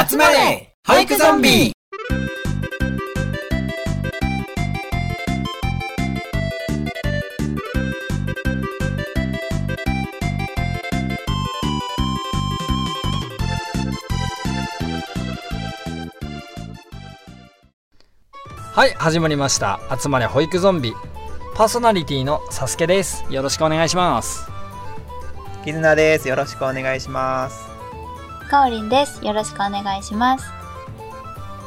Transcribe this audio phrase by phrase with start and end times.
[0.00, 1.72] 集まれ俳句ゾンビ。
[18.72, 19.80] はい始まりました。
[20.00, 20.92] 集まれ保育ゾンビ。
[21.56, 23.24] パーソナリティのサスケです。
[23.30, 24.48] よろしくお願いします。
[25.64, 26.28] 絆です。
[26.28, 27.67] よろしくお願いします。
[28.48, 29.24] かおりんです。
[29.24, 30.46] よろしくお願いします。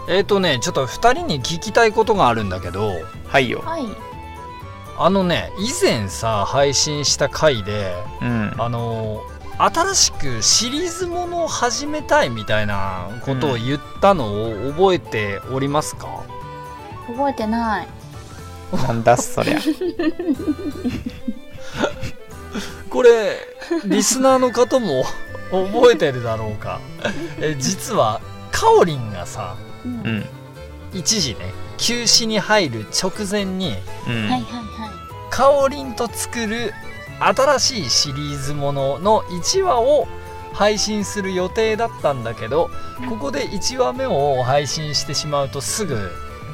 [0.10, 3.62] えーとねちょっと2人に聞きたいことがあるんだけどはいよ。
[3.62, 3.86] はい。
[4.98, 8.54] あのね以前さ配信した回でうん。
[8.58, 9.22] あの
[9.58, 16.24] 新しくシリーズものを始めたいみたいなことを言ったのを覚えておりますか、
[17.06, 17.88] 覚えてない。
[18.88, 19.60] なんだそりゃ。
[22.90, 23.38] これ
[23.86, 25.04] リスナーの方も
[25.52, 26.80] 覚えてるだろうか
[27.40, 29.56] え実はかおりんがさ
[29.86, 30.26] うん。
[30.94, 33.76] 一時ね休止に入る直前に
[34.08, 34.30] うん。
[35.30, 36.74] かおりんと作る
[37.20, 40.08] 新しいシリーズものの1話を
[40.54, 42.70] 配信する予定だったんだけど
[43.10, 46.12] ここで1話目を配信してしまうとすぐ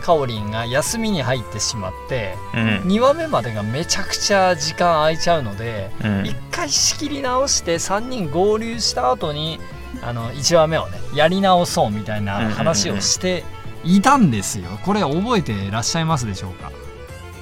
[0.08, 2.60] かおりんが休みに入ってしまってうん。
[2.90, 9.60] 2話目までがめちゃくちゃ時間空いちゃうのでうん一回仕切り直して3人合流した後に
[10.02, 13.44] あの1話目をねやり直そうみたいな話をして
[13.84, 16.72] いたんですよこれ覚えていらっしゃいますでしょうか？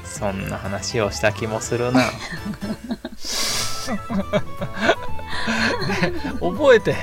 [0.03, 2.02] そんな話をした気もするな。
[6.41, 6.95] 覚えて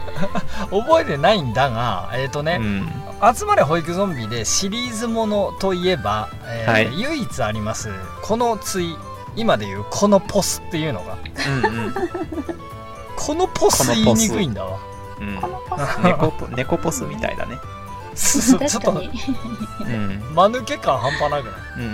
[0.70, 2.92] 覚えてないんだがえっ、とね、うん。
[3.36, 7.88] 集まれ保育ゾンビでシリーズものといえば、えーはい唯一あります
[8.22, 8.96] この対
[9.36, 11.16] 今でいうこのポスっていうのが
[11.64, 11.94] うん
[13.16, 14.78] このポス言いにくいんだわ
[15.20, 15.28] うん。
[15.28, 15.46] うんこ。
[15.48, 16.00] のポス。
[16.02, 17.58] 猫ポ、猫ポスみたいだね。
[18.14, 18.90] ちょっと。
[18.92, 20.20] うん。
[20.34, 21.44] 間抜け感半端なくない？
[21.78, 21.86] うんう。
[21.86, 21.88] う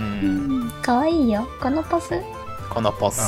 [0.65, 0.71] んん。
[0.81, 1.47] かわいいよ。
[1.61, 2.19] このポス？
[2.69, 3.21] このポス。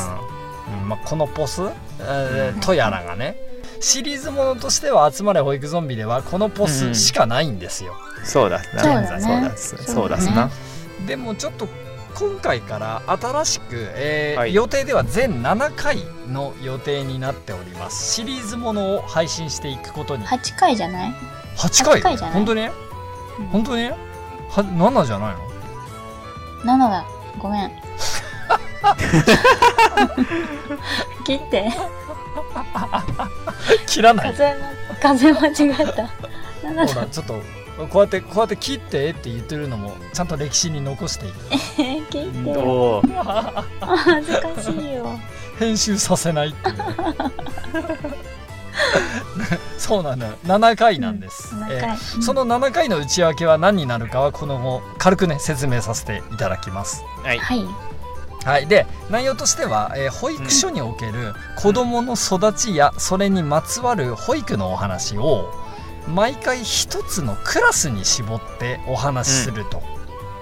[0.81, 1.62] うんまあ、このポス、
[2.00, 3.35] えーうんとやらがね
[3.83, 8.81] シリーズものとしては集まれ保育ゾンビではこのポスしかないんですよ、そうだな。
[8.81, 9.75] そうだねそうだす。
[9.94, 10.51] そうだすそうだな。
[11.05, 11.67] でもちょっと
[12.16, 15.97] 今回から新しく、えーはい予定では全7回
[16.31, 21.13] の予定になっておりますシリーズものを配信していくことに8回じゃない
[21.57, 22.35] ？8回？8回じゃない？
[22.35, 22.61] 本当に？
[22.61, 22.71] うん
[23.51, 23.89] 本当に？
[23.89, 23.97] は
[24.57, 25.35] 7じゃない
[26.65, 27.05] の ?7 だ。
[27.38, 27.71] ごめん。
[31.23, 31.72] 切って。
[33.88, 34.59] 切らない風の、
[35.01, 35.51] 風間違
[35.81, 36.09] えた。
[36.67, 37.34] 7ほらちょっと
[37.89, 41.33] こうやってこうやって切ってって言ってるのもちゃんと歴史に残している
[42.09, 42.50] 切って。
[42.57, 45.19] おー恥ずかしいよ。
[45.59, 46.83] 編集させないっていうね
[49.78, 51.89] そうなのよ7回なんです、7え回。
[51.91, 57.39] ーその7回の内訳は何になるかはこの後軽くね説明させていただきますはい。
[57.39, 57.63] はい。
[58.46, 65.50] はいで内容としては、えー保育所における子どもの育ちやそれにまつわる保育のお話を
[66.08, 69.81] 毎回一つのクラスに絞ってお話しすると、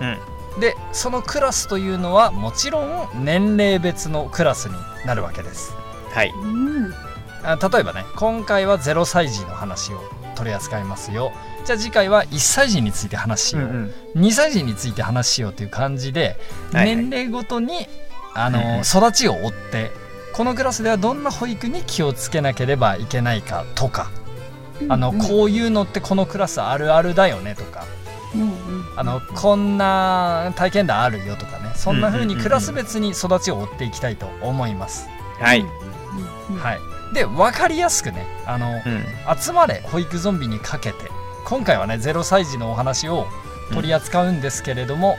[0.01, 0.59] うん。
[0.59, 4.75] でそのクラスというのはもちろん年齢別のクラスに
[5.05, 5.73] なるわけです
[6.09, 6.29] はい。
[6.29, 6.93] うん。
[7.43, 10.01] あ例えばね今回は0歳児の話を
[10.35, 11.31] 取り扱いますよ
[11.65, 13.93] じゃあ次回は1歳児について話しよう、ん。
[14.15, 16.37] 2歳児について話しようという感じで、
[16.73, 17.87] はいはい年齢ごとに
[18.33, 19.91] あの、うんうん育ちを追って
[20.33, 24.09] このクラスではどんな保育に気をつけなければいけないかとか、
[24.87, 27.85] あのうんこういうのってこのクラスあるあるだよねとか
[28.33, 28.51] うんうん。
[28.95, 35.07] あのこんな体験談あるよとかねそんな風にうんうんうんうんクラス別に育ちを追っていきたいと思います。
[35.39, 35.59] はい。
[35.59, 36.61] うんうん。
[36.61, 36.79] はい、
[37.13, 39.05] で分かりやすくねあの、うん。
[39.37, 41.09] 集まれ保育ゾンビにかけて。
[41.43, 43.27] 今回はね0歳児のお話を
[43.73, 45.17] 取り扱うんですけれども、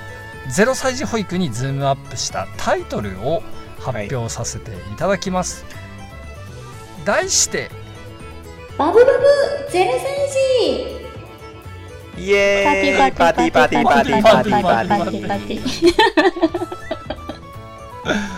[0.56, 3.42] 0歳児保育にズームアップしたタイトルを
[3.80, 5.64] 発表させていただきます、
[7.04, 7.70] 題して
[8.78, 9.12] バブバブ
[9.70, 10.00] ゼロ歳
[12.16, 12.22] 児。
[12.22, 13.12] イエーイ。
[13.12, 14.22] パーティーパーティーパーティーパーティ。
[14.22, 15.60] ーパーティーパーティーパーティ。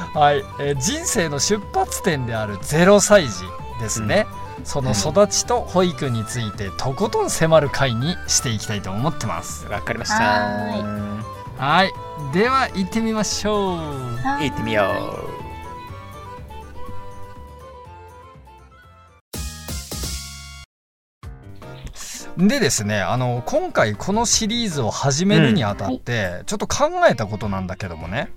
[0.01, 3.43] ーはい、えー人生の出発点である0歳児
[3.81, 4.27] ですね、
[4.63, 9.67] その育ちと保育についてとことん迫る回にしていきたいと思ってます。
[9.67, 10.23] わかりました。
[10.23, 11.25] は
[11.59, 11.93] はい。
[12.33, 13.79] では行ってみましょう。
[13.81, 15.19] 行ってみよ
[22.39, 22.49] う。
[22.49, 28.33] でですねあの今回このシリーズを始めるにあたって、ちょっと考えたことなんだけどもね。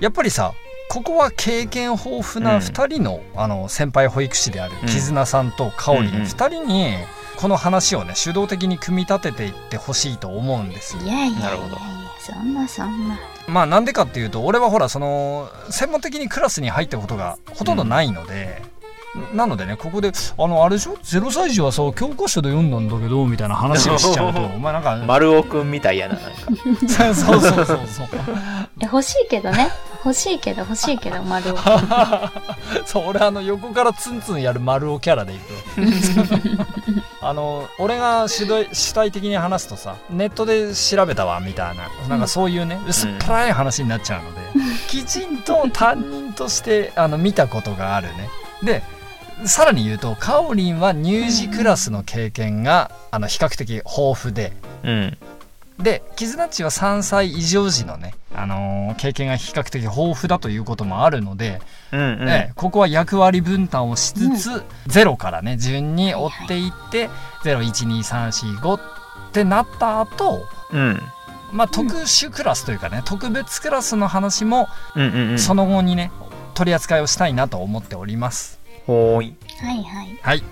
[0.00, 0.52] やっぱりさ
[0.92, 2.04] ここは経験豊
[2.34, 4.88] 富な2人の,、あの先輩保育士であるうん。
[4.88, 6.22] 絆さんとかおりんうんうん。
[6.24, 6.96] 2人に
[7.38, 11.02] この話をね主導的に組み立てていってほしいと思うんですよ。
[11.02, 11.78] いやいやなるほど。
[12.20, 13.18] そんなそんな。
[13.48, 18.60] まあなんでかっていうと俺はほらその専門的にクラスに入ったことがほとんどないので、
[19.32, 26.34] なのでねここであのあれでしょ？0歳児はさ教科書で読んだんだけどみたいな話をしちゃうと お前なんか丸尾くんみたいやな、なんか。
[26.86, 27.78] そうそうそうそう。
[27.86, 28.08] そう
[28.80, 29.72] え欲しいけどね
[30.04, 31.58] 欲しいけど欲しいけど丸を。
[32.84, 35.42] そう俺あの横からツンツンやる丸尾キャラでいく
[37.22, 41.84] あの俺が主題主体的に話すとさネットで調べたわみたいな。
[42.08, 44.40] なんかそういうね、薄っぺらい話になっちゃうので、
[44.88, 48.28] きちんと担任としてあの見たことがあるね。
[48.62, 48.82] で
[49.44, 54.52] さらに言うとかおりんは乳児クラスの経験が、あの比較的豊富で。
[54.84, 55.18] うん。
[55.82, 61.60] でキズナッチは3歳以上時のね、あのー経験が比較的豊富だということもあるので、
[61.92, 62.28] うんうん。
[62.28, 67.08] ええここは役割分担をしつつ、ゼロからね順に追っていって、
[67.44, 68.80] 01234っ
[69.32, 71.00] てなった後うん。
[71.52, 75.38] まあ特殊クラスというかね、特別クラスの話もうんうんうん。
[75.38, 76.10] その後にね
[76.54, 79.36] 取り扱いをしたいなと思っておりますほーい。
[79.60, 80.42] はいはいはい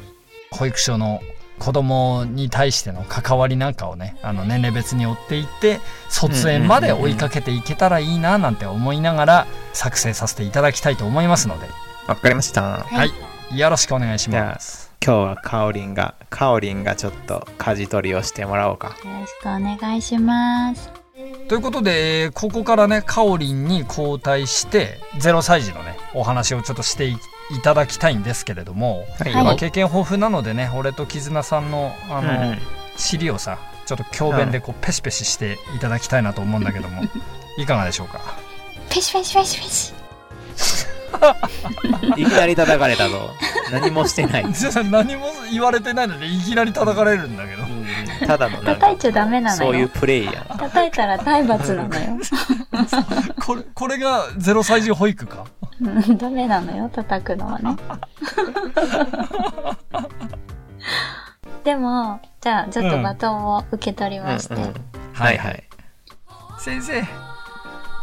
[0.51, 1.21] 保育所の
[1.61, 5.79] 子供に対しての関わりなんかをねあの年齢別に追っていって
[6.09, 11.69] 卒園まで追いかけていけたらいいななんて思いながら作成させていただきたいと思いますので
[12.09, 12.81] わかりました。
[12.81, 13.13] はい
[13.57, 18.89] よろしくお願いします今日はかおりんが、かおりんがちょっと舵取りをしてもらおうか。
[18.89, 20.91] よろしくお願いします
[21.49, 27.17] ということで、えーここからね、かおりんに交代して、0歳児のね、お話をちょっとしてい
[27.51, 29.57] いただきたいんですけれども、はい。
[29.57, 32.59] 経験豊富なのでね、俺と絆さんの、あの、うんうん
[32.97, 37.03] 尻をさ、ちょっと教鞭でこう、ペシペシしていただきたいなと思うんだけども、
[37.57, 38.21] いかがでしょうか？
[38.91, 39.95] ペシペシペシペシ
[42.17, 43.31] いきなり叩かれたぞ。
[43.73, 44.47] 何もしてない。
[44.91, 47.63] 何も言われてないので、いきなり叩かれるんだけど。
[48.27, 50.35] ただのなんか叩い、ちゃダメなのそういうよプレイやん。
[50.59, 52.19] 叩いたら体罰なのよ
[53.45, 55.45] これ、これが0歳児保育か？
[55.81, 57.75] うんダメなのよ叩くのはね
[61.65, 64.75] でもじゃあちょっとバトンを受け取りまして、うんん、ううん
[65.15, 65.65] はいはい。
[66.59, 67.01] 先生、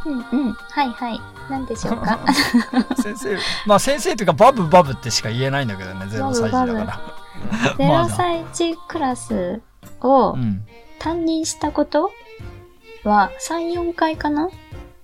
[0.06, 2.20] うんはいはい何でしょうか？
[3.02, 3.38] 先生。
[3.66, 7.00] まあ先生というか、バブバブってしか言えないんだけどね、0歳児だから。
[7.78, 9.62] ま0だ歳児クラス
[10.02, 10.64] をうん。
[11.00, 12.12] 担任したこと
[13.04, 14.50] は34回かな？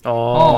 [0.06, 0.14] ああ、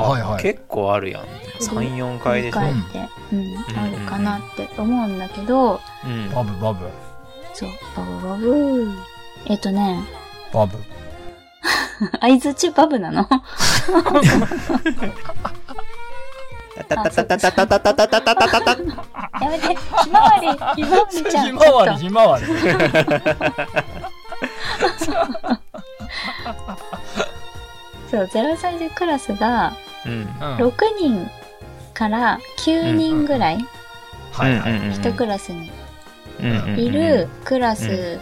[0.10, 1.24] はいはい結構あるやん。
[1.60, 2.60] 3、4回でしょ。
[2.60, 6.32] 4回って、うんあるかなって思うんだけどうん。
[6.32, 6.90] バブバブ。
[7.54, 8.90] そうバブバブ
[9.46, 10.04] えっとね
[10.54, 10.78] バブ。
[12.22, 13.28] 相づちバブなの？
[16.76, 18.72] タタタタタタタタタタタタタタ
[19.42, 20.48] やめてひまわり
[20.84, 21.46] ひまわりちゃん。
[21.48, 22.46] ひまわり、ひまわり。
[28.12, 29.74] そう0歳児クラスが
[30.06, 30.14] うん。
[30.14, 30.28] うん。
[30.58, 31.30] 6人
[31.94, 33.66] から9人ぐらい
[34.32, 34.74] はいはい。
[34.94, 35.72] 1クラスに
[36.42, 36.80] うん。
[36.80, 38.20] いるクラス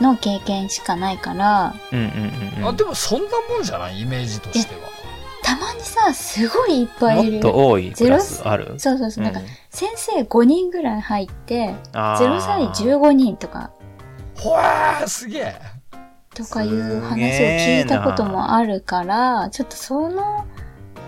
[0.00, 1.98] の経験しかないからうん。
[1.98, 2.06] うん。
[2.06, 2.62] うん。
[2.62, 2.68] うん。
[2.68, 3.20] あ、でもそん。
[3.20, 3.62] なもん。
[3.62, 4.80] じゃないイメージとしては。
[5.42, 8.74] たまにさすごいいっぱいいもっると多いクラスある？
[8.78, 9.40] そうそうそうなんか
[9.70, 13.70] 先生5人ぐらい入って0 0歳15人とか
[14.38, 15.54] ほわー、すげえ。
[16.34, 20.46] とかいうす話を聞いたこともあるからちょっとその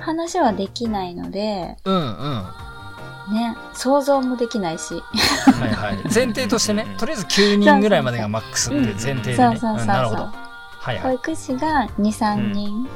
[0.00, 2.02] 話はできないのでうんうん。
[2.02, 5.96] はね想像もできないしいはい。
[6.14, 9.36] 前提としてね、とりあえず9人ぐらいまでがマックスっていう前提でね。
[9.36, 10.22] そうそうそうそうなるほど。
[10.24, 10.98] はいはい。
[11.00, 12.88] 保育士が23人、2、3人。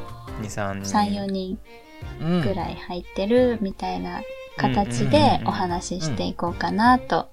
[0.47, 1.59] 34人
[2.21, 4.21] うんぐらい入ってるみたいな
[4.57, 7.29] 形でお話ししていこうかなと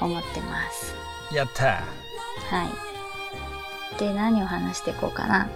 [0.00, 0.94] 思ってます。
[1.34, 2.64] やったは
[3.96, 3.98] い。
[3.98, 5.48] で、何を話していこうかな。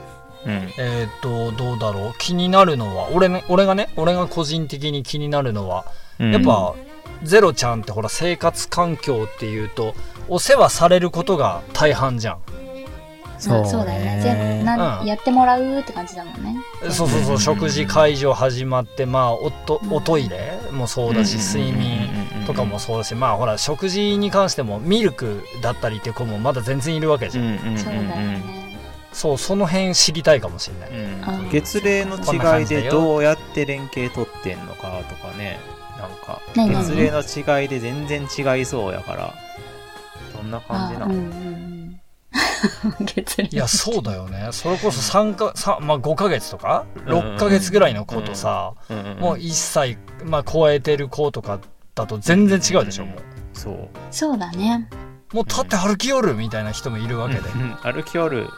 [0.47, 0.53] うん。
[0.79, 2.15] えーっと、どうだろう。
[2.19, 5.87] 気になるのは、俺ね、俺がね、俺が個人的に気になるのは、
[6.21, 6.75] うんやっ、ぱ、
[7.23, 9.95] ゼロちゃんってほら、生活環境っていうと、
[10.29, 12.39] お世話されることが大半じゃん。
[13.49, 14.21] そうそうだよね。
[14.23, 16.57] ぜなんうんやってもらうって感じだもんね。
[16.91, 22.09] そうそうそう、食事会場始まって、まあ、おとおトイレもそうだし、睡眠
[22.47, 27.45] とかもそうだし、まあ、ほら、食事に関しても、ミルクだったりって子もまだ全然いるわけじゃん。
[27.45, 28.43] うんうんそうだよね。
[29.13, 30.91] そう、その辺知りたいかもしれない。
[30.91, 35.59] うんあ月齢の違いでどうやって連携取ってんのかとかね
[35.99, 39.35] なんか月齢の違いで全然違いそうやから
[40.37, 41.84] どんな感じなの、うん。
[43.01, 44.49] 月齢いや、そうだよね。
[44.53, 51.61] それこそ3か、さまあ、5ヶ月とか、うん6ヶ月ぐらいの子とさ、うんうんうんもう1歳、まあ、超えてる子とか
[51.95, 53.19] だと全然違うでしょ、もう。
[53.53, 54.89] そうそうだね。
[55.33, 58.49] もう立って歩きよるみたいな人もいるわけで、うん歩きおる。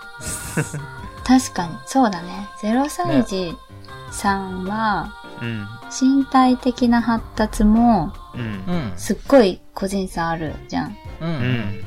[1.25, 2.49] 確かに、そうだね。
[2.62, 3.56] 0歳児
[4.11, 5.66] さんは、うん。
[6.00, 8.45] 身体的な発達も、うんう。
[8.45, 10.97] んすっごい個人差あるじゃん。
[11.21, 11.33] うんう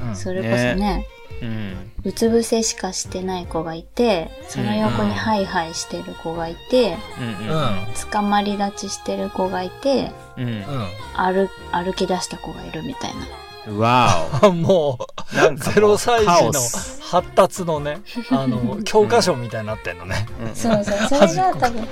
[0.05, 1.05] んうんそれこそね、
[1.41, 1.91] うん。
[2.03, 7.47] うつ伏せしかしてない子がいて、その横にハイハイしてる子がいて、うん。
[7.47, 7.79] うん
[8.11, 10.47] 捕まり立ちしてる子がいて、うん。
[10.47, 10.63] うん
[11.13, 13.27] 歩、歩き出した子がいるみたいな。
[13.67, 13.79] うん。
[13.79, 15.35] わもうお。
[15.35, 21.87] なんかもうゼロ歳児のス発達のねあの教科書みたいになってんのね、うんそうそう、それが多分、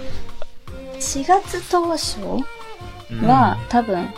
[0.99, 2.19] 4月当初
[3.09, 4.09] うんは、多分、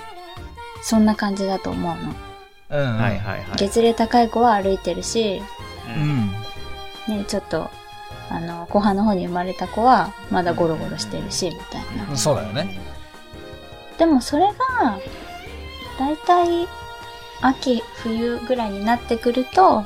[0.81, 2.13] そんな感じだと思うの。
[2.69, 3.57] うんうんはいはいはい。
[3.57, 5.41] 月齢高い子は歩いてるし、
[5.87, 5.99] う。
[5.99, 6.31] うんん
[7.19, 7.69] ね、ちょっと、
[8.29, 12.15] あの、後半の方に生まれた子は、まだゴロゴロしてるし、みたいな。
[12.15, 12.79] そうだよね
[13.97, 14.99] でもそれが、
[15.97, 16.67] だいたい、
[17.41, 19.83] 秋、冬ぐらいになってくると、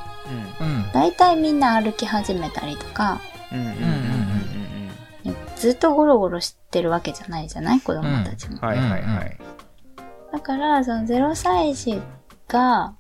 [0.60, 3.20] うんだいたいみんな歩き始めたりとか、
[5.58, 7.80] ずっとゴロゴロしてるわけじゃないじゃない？
[7.82, 8.58] 子供たちも。
[8.60, 9.38] はいはいはい。
[10.32, 12.02] だから、その0歳児
[12.53, 12.93] が、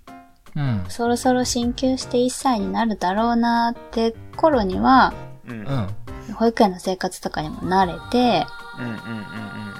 [0.55, 5.13] うんそろそろ進級して1歳になるだろうなって頃には、
[5.47, 5.87] うん。
[6.35, 8.45] 保育園の生活とかにも慣れて。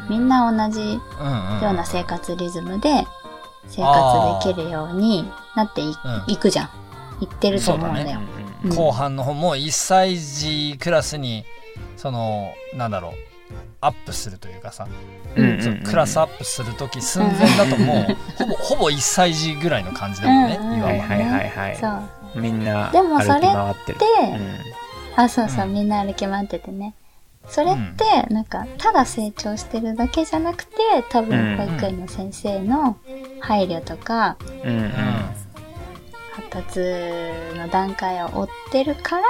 [0.10, 1.00] みんな同じよ
[1.72, 3.08] うな生活リズムで
[3.68, 5.26] 生活できるように
[5.56, 5.86] なってい,、
[6.28, 6.70] うんくじゃん。
[7.22, 8.20] いってると思うんだよ。
[8.20, 11.44] うん後半の方も1歳児クラスに
[11.98, 13.14] そのなんだろう
[13.86, 14.88] アップするというかさ、
[15.36, 15.62] うん。
[15.62, 21.76] そうクラスアップする時寸前だともうほぼほぼ1歳児ぐらいの感じだもんね、うんうんいわばはいはいはいはい。
[21.78, 22.42] そう。
[22.42, 23.98] みんなでもそれって歩き回ってる。
[25.16, 26.96] あ、そうそう、うんみんな歩き回っててね。
[27.48, 30.78] それって、なんか、ただ成長してるだけじゃなくて、
[31.10, 32.98] 多分、保育園の先生の
[33.42, 34.78] 配慮とか、うん。
[34.78, 34.92] うん。
[36.32, 36.80] 発達
[37.58, 39.24] の段階を追ってるから、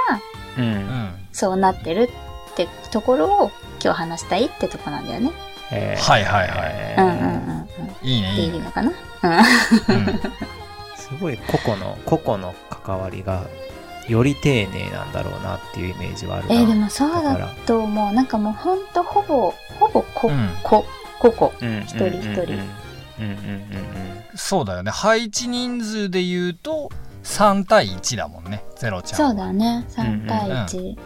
[0.58, 0.60] う。
[0.60, 2.08] うんんそうなってる
[2.52, 3.50] ってところを
[3.84, 5.30] 今日話したいってとこなんだよね。
[5.70, 7.24] えーはいはいはいえーうんうんうん
[7.58, 7.60] う
[8.04, 8.08] ん。
[8.08, 8.90] いいねでいいね、いいのかな？
[8.90, 8.94] うん
[10.96, 13.42] すごい個々の、個々の関わりが、
[14.08, 16.54] より丁寧なんだろうなっていうイメージはあるな。
[16.54, 18.12] えーでもそうだと思う。
[18.12, 20.84] なんかもうほんとほぼ、ほぼこ、うんこ、
[21.18, 21.52] 個々。
[21.60, 23.64] うん、一人一人うんうんうんうん
[24.34, 26.90] そうだよね配置人数で言うと
[27.22, 29.84] 3対1だもんねゼロちゃんそうはだね。
[29.90, 30.98] 3対1。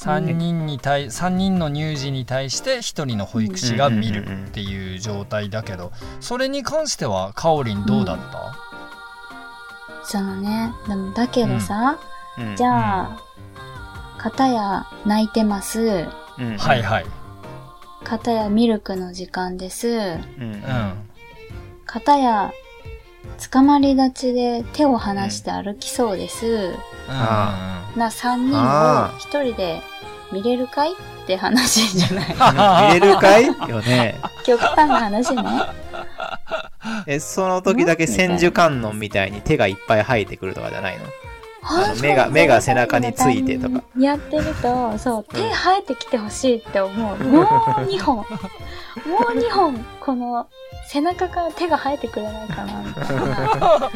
[0.00, 8.56] 3人に対3人の乳児に対して1人の保育士が見るっていう状態だけどそれに関してはかおりんどうだった、
[10.04, 11.98] そのね、でもだけどさ、
[12.38, 12.56] うんうん。
[12.56, 13.22] じゃあ、
[14.18, 16.08] 片や泣いてます。
[16.38, 16.56] うん。
[16.56, 17.06] はいはい。
[18.02, 19.88] 片やミルクの時間です。
[19.88, 20.18] うん。
[20.40, 20.60] うん。
[21.86, 22.52] 片や、
[23.52, 26.74] 捕まり立ちで手を離して歩きそうです。
[27.08, 29.82] あな3人あを一人で
[30.32, 30.94] 見れるかいっ
[31.26, 34.16] て話じゃない 見れるかいよね。
[34.44, 35.42] 極端な話ね。
[37.06, 41.04] え、その時だけ千手観音みたいに手がいっぱい生えてくるとかじゃないの？
[41.62, 43.82] あの目が目が背中についてとか。
[43.98, 47.18] やってると、そう、手生えてきてほしいって思う。
[47.18, 48.16] もう2本。
[48.16, 48.26] もう
[49.38, 50.46] 2本、この
[50.88, 53.90] 背中から手が生えてくれないかな、みたいな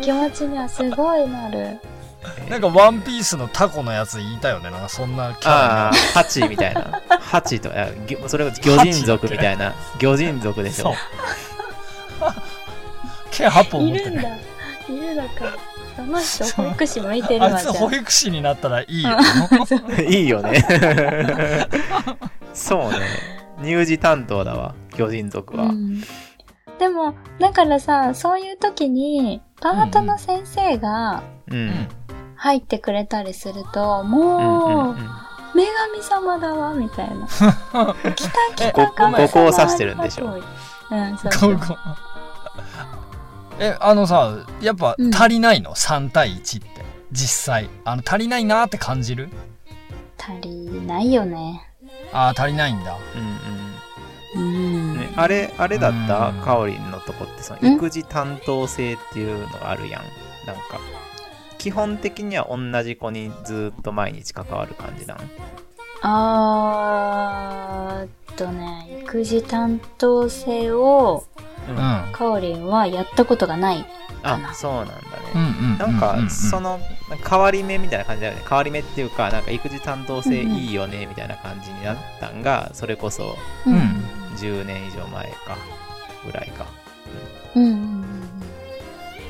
[0.00, 1.78] 気持ちにはすごいなる。
[2.48, 7.00] なんかワンピースのタコのやつ言いたよねなんかそんなキャラああ、ハチみたいな。
[7.08, 9.74] ハチと、あぎょそれが魚人族みたいな。
[9.98, 10.96] 魚人族でしそうょ。
[13.30, 14.28] 毛8本持ってねいるんだ。
[14.28, 15.69] いるのか。
[15.96, 19.10] その人、保育士向いてるわ、あいつじゃ保育士になったらいいよ
[20.08, 20.64] いいよね。
[22.54, 22.98] そうね。
[23.62, 25.64] 乳児担当だわ、魚人族あ。
[25.64, 25.68] は。
[25.68, 26.02] うん
[26.78, 31.22] でも、だからさ、そういう時に、パートの先生が
[32.36, 34.96] 入ってくれたりすると、うんうんもう、うん
[35.52, 37.26] 女神様だわ、みたいな。
[37.26, 40.42] 来た来ごた神様ごこを指してるんでしょう
[40.92, 41.58] うん、そうそう。
[43.60, 45.14] えあのさやっぱうん。
[45.14, 46.68] 足りないの、3対1って。
[47.12, 47.68] 実際。
[47.84, 49.28] あの足りないなって感じる？
[50.18, 50.50] 足り
[50.86, 51.60] ないよね。
[52.12, 52.96] ああ足りないんだ。
[54.36, 54.46] うんうん。
[54.46, 54.98] うん。
[54.98, 56.28] ね、あれ、あれだった？
[56.28, 56.40] うん。
[56.40, 57.74] かおりんのとこって、そのん。
[57.74, 60.02] 育児担当制っていうのがあるやん。
[60.46, 60.62] なんか、
[61.58, 65.18] 基本的には同じ子にずっと毎日関わる感じなん？
[66.02, 71.24] あーっとね、育児担当制を、
[71.68, 73.84] うんかおりんはやったことがない。
[74.22, 74.94] かなあ、そうなんだ
[75.34, 75.56] うんね。
[75.60, 76.78] うんなんか、その、
[77.28, 78.42] 変わり目みたいな感じだよね。
[78.48, 83.36] 変わり目っていうか、なんか育児担当制いいよね、みたいな感じになったんが、それこそ
[83.66, 84.04] うん
[84.36, 85.56] 10年以上前か、
[86.26, 86.66] ぐらいか。
[87.54, 87.89] うんうん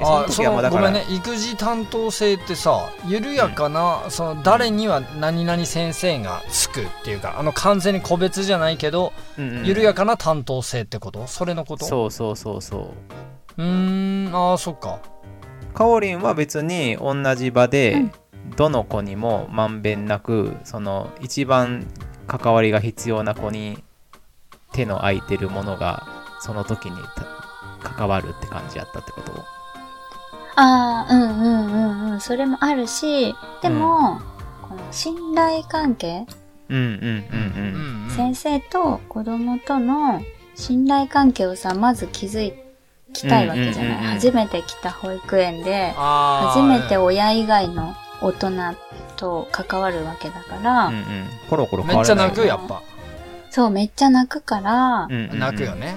[0.02, 11.26] あその時はまあだから、ごめんね育児担当制ってさ緩やかな、その誰には何々先生がつくっていうかあの完全に個別じゃないけど、うんうん緩やかな担当制ってこと？
[11.26, 11.84] それのこと？
[11.84, 12.78] そうそうそうそ
[13.58, 13.62] う。
[13.62, 15.00] うーんああそっか。
[15.74, 18.12] かおりんは別に同じ場で、うん。
[18.56, 21.86] どの子にもまんべんなくその一番
[22.26, 23.84] 関わりが必要な子に
[24.72, 26.06] 手の空いてるものが
[26.40, 26.96] その時に
[27.82, 29.44] た関わるって感じやったってこと？
[30.56, 31.76] ああ、うんうんう
[32.08, 32.20] んうん。
[32.20, 34.20] それもあるし、でも、
[34.68, 36.26] この信頼関係、
[36.68, 37.06] うんうんうんう
[37.60, 38.04] ん。
[38.04, 40.20] うん先生と子供との
[40.54, 42.52] 信頼関係をさ、まず築
[43.12, 43.92] きたいわけじゃない。
[43.92, 44.14] うんうんうんうん。
[44.14, 48.50] 初めて来た保育園で、初めて親以外の大人
[49.16, 51.04] と関わるわけだから、うんうん。
[51.48, 52.82] コロコロ変めっちゃ泣くやっぱ、
[53.50, 55.38] そう、めっちゃ泣くから、うんうんうん。
[55.38, 55.94] 泣くよね、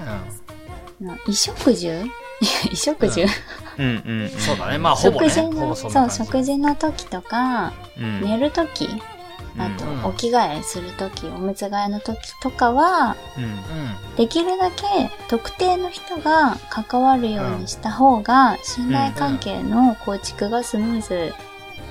[0.99, 2.09] な衣食住？
[2.41, 3.25] 衣食住、
[3.77, 3.85] うん。
[3.85, 4.77] うんうんそうだね。
[4.77, 8.21] まあほぼね食事ほぼの、そそう、食事の時とか、うん。
[8.21, 8.89] 寝る時、
[9.57, 13.43] あとうん、お着替えする時、おむつ替えの時とかは、うん。
[13.43, 13.59] うん
[14.15, 21.33] できるだけ特定の人が関わるようにした方が、信頼関係の構築がスムーズ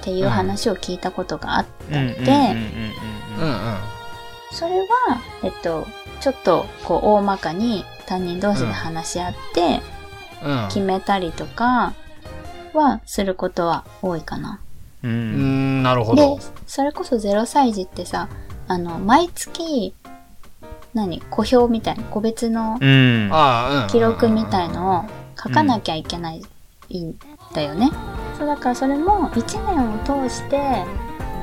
[0.01, 2.53] っていう話を聞いたことがあったので、うんうんうん
[3.39, 3.77] うんうん
[4.53, 4.87] それは、
[5.43, 5.87] えっと、
[6.21, 9.92] ちょっと、こう、大まかに担任同士で話し合って、うん
[10.69, 11.95] 決めたりとか
[12.75, 14.61] は、することは多いかな。
[15.03, 18.29] ううんんなるほでど、それこそ0歳児ってさ、
[18.69, 19.95] あの、毎月、
[20.95, 22.79] 何小表みたいな、個別の
[23.89, 25.05] 記録みたいのを
[25.43, 26.45] 書かなきゃいけないん
[27.55, 27.91] だよね。
[28.39, 30.85] そうだからそれも1年を通して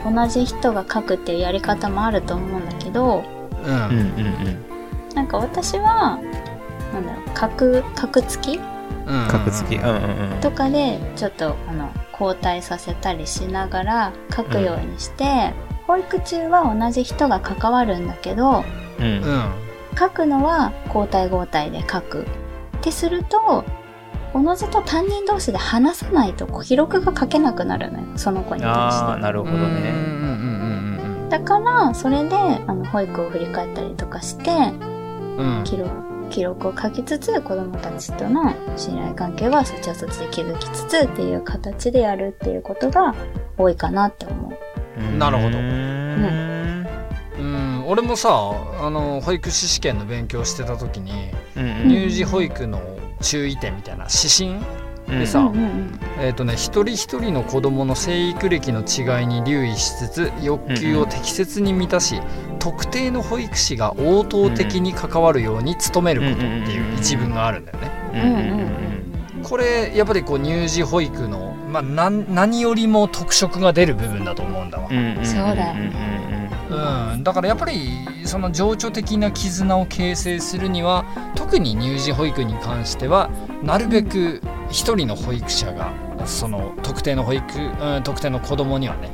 [0.06, 3.24] 同じ人が書くっていうやり方もあると思うんだけど、
[3.66, 3.74] うん。
[3.74, 5.16] うんうんうん。
[5.16, 6.20] なんか私は、
[6.94, 8.79] なんだろう、書く、書く付きうん
[9.30, 10.40] 格付きうんうんうん。
[10.42, 15.54] とかでちょっとあの交代させたりしながら書くようにして、
[15.88, 18.64] 保育中は同じ人が関わるんだけど、
[19.00, 19.06] うん。
[19.06, 22.26] うん書くのは交代交代で書く。
[22.78, 23.66] ってすると、
[24.34, 28.06] おのずと担任同士で話さないと記録が書けなくなるのよ。
[28.16, 29.06] その子に対して。
[29.06, 29.98] ああなるほどうんうんねうん
[31.24, 35.64] うんだから、それで、あの、保育を振り返ったりとかして、うんうん。
[35.64, 35.92] 記録、
[36.30, 43.16] 記録を書きつつ、子供たちとの信頼関係はそっちはそっちで築きつつっていう形でやるっていうことが
[43.58, 45.18] 多いかなって思う。
[45.18, 45.58] なるほど。
[45.58, 46.88] うん。
[47.40, 47.84] うん。
[47.88, 48.30] 俺もさ
[48.82, 52.80] あの保育士試験の勉強してた時にうん乳児保育の
[53.22, 54.66] 注意点みたいな指針
[55.08, 56.00] うんでさうんうんうん。
[56.20, 62.22] えっ、とね一人一人の子供の生育歴の違いに留意しつつ欲求を適切に満たし、
[62.60, 68.90] 特定の保育士が応答的に関わるように努めることっていう一文があるんだよね。
[69.44, 74.90] これやっぱりこう乳児保育の、まあ、なん何よりも特色が出る部分だと思うんだわ。
[75.24, 75.74] そうだ
[76.70, 77.90] うん、だからやっぱり
[78.26, 81.04] その情緒的な絆を形成するには
[81.36, 83.32] 特に乳児保育に関しては
[83.64, 85.92] なるべく一人の保育者が
[86.28, 89.10] その特定の保育、うん、特定の子供にはね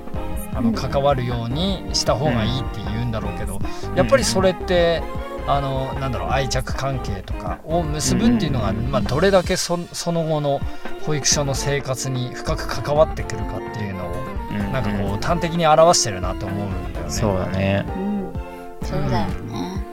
[0.56, 3.60] あのうん関わるようにした方がいいって言うんだろうけど
[3.96, 5.04] やっぱりそれって
[5.48, 10.60] あのなんだろう愛着関係とかを結ぶっていうのが、まあ、どれだけそその後の
[11.06, 14.14] 保育所の生活に深く関わってくるかっていうのを
[14.50, 17.12] うんなんかこう端的に表してるなと思うんだよね。
[17.12, 18.34] そうだねうん。
[18.82, 19.86] そうだよね。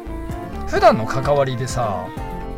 [0.68, 2.06] 普段の関わりでさ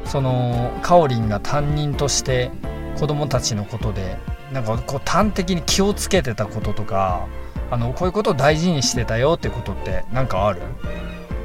[0.04, 2.50] そのかおりんが担任として
[2.98, 4.18] 子供たちのことで
[4.52, 7.26] なんかこう端的に気をつけてたこととか
[7.74, 10.60] あのこういうことを大事にしてたよってことってなんかある？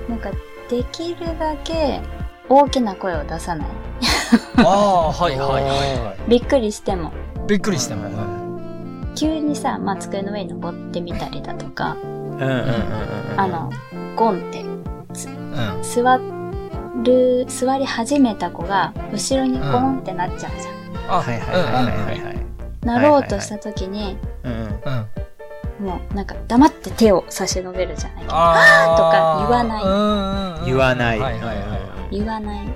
[0.08, 0.30] なんか、
[0.70, 2.02] できるだけ
[2.48, 3.68] 大きな声を出さない。
[4.58, 7.10] ああはいはいはびっくりしても。
[7.10, 8.08] いびっくりしても、
[9.16, 12.52] 急にさ、まあ、机の上に登ってみたりだとか、うんうんうんう
[13.36, 13.40] ん。
[13.40, 13.72] あの、
[14.16, 14.84] ゴンって、うん。
[15.82, 16.20] 座
[17.04, 21.12] る、座り始めた子が、後ろにゴンってなっちゃうじゃん。
[21.12, 22.24] あはいはいはいはいはい。
[22.24, 22.40] はい
[22.82, 25.08] なろうとした時に、うんうんうんうん
[25.80, 28.26] もうなんか黙って手を差し伸べるじゃない。
[28.28, 28.98] あー。
[28.98, 29.84] とか言わない。
[29.84, 30.66] うんうんうん。
[30.66, 31.20] 言わない。
[31.20, 31.80] はいはいはい
[32.12, 32.68] 言わない。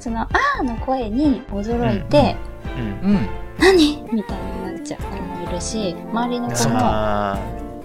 [0.00, 2.36] その、あーの声に驚いて、
[3.02, 3.28] うんうん。
[3.58, 4.02] 何？
[4.12, 7.38] みたいになっちゃう子もいるし、周りの子も、あ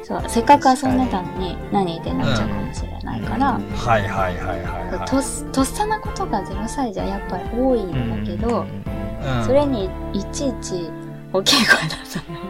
[0.04, 5.08] そう、せっかく遊んでたのに、何ってなっちゃうかもしれないから、はいはいはいはいはい。
[5.08, 8.84] とっとっさなことが0歳じゃやっぱり多いーんだけど、うん
[9.46, 10.90] それにいちいち
[11.34, 12.47] 大きい声出さない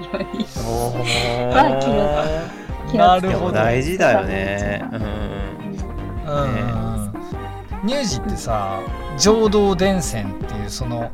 [0.67, 3.53] は気を気をつけてなるほど。
[3.53, 4.83] 大事だよね。
[4.91, 5.01] うん。
[5.01, 5.09] うん。
[6.25, 6.87] うんうん
[7.87, 8.79] 乳児ってさ
[9.17, 11.11] 浄土伝染っていうその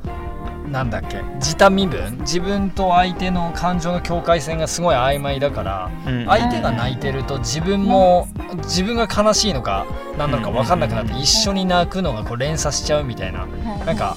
[0.71, 2.19] なんだっけ自他身分？
[2.21, 6.25] 自分と相手の感情の境界線がすごい曖昧だからうん。
[6.25, 8.27] 相手が泣いてると自分も
[8.59, 9.85] 自分が悲しいのか
[10.17, 13.45] 何なのか分かんなくなって一緒に泣くのがこう連鎖しちゃうみたいな
[13.85, 14.15] なんか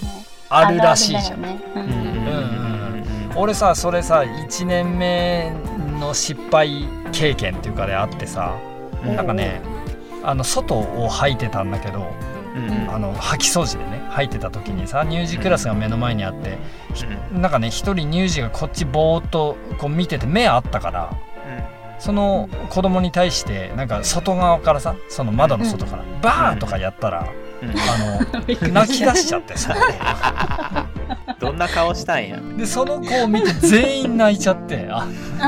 [0.49, 1.44] あるらしいじゃん。
[1.44, 1.61] あるあるね。
[1.75, 2.06] うんうんうん
[3.37, 5.53] 俺さそれさ1年目
[6.01, 8.57] の失敗経験っていうかであってさ
[9.05, 9.16] うん。
[9.16, 9.61] なんかね
[10.25, 12.07] あの外を吐いてたんだけど
[12.55, 12.90] うんうん。
[12.90, 16.59] あの掃き掃除でね吐いてた時にさ乳児クラスが目の前にあって
[17.33, 21.16] なんかね一人乳児がこっちぼーっとこう見てて目あったから
[21.99, 27.29] その子供に対してなんか外側からさその窓の外からバーとかやったら
[27.62, 27.70] うん。
[27.70, 27.75] あ
[28.38, 29.75] の泣き出しちゃってさ
[31.38, 32.38] どんな顔したんや？
[32.57, 35.07] でその子を見て全員泣いちゃってあ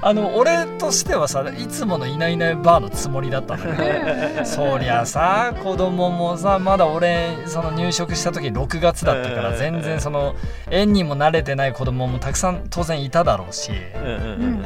[0.00, 10.34] あの俺としてはさいつものいないいないバーのつもりだったんだけどそりゃさ子供もさまだ俺その入植した時6月だったからうん全然その
[10.70, 13.70] 園にも慣れてない子供もたくさん当然いただろうし。
[13.96, 14.52] うんうんううん。
[14.62, 14.64] ん。